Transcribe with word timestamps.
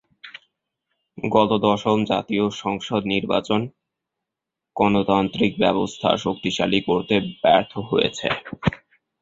গত 1.17 1.51
দশম 1.65 1.97
জাতীয় 2.05 2.45
সংসদ 2.61 3.01
নির্বাচন 3.13 3.61
গণতান্ত্রিক 4.75 5.51
ব্যবস্থা 5.59 6.09
শক্তিশালী 6.17 6.79
করতে 6.87 7.15
ব্যর্থ 7.41 7.73
হয়েছে। 7.89 8.27